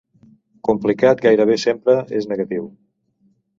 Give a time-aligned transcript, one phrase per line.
[0.67, 2.69] Complicat gairebé sempre és negatiu.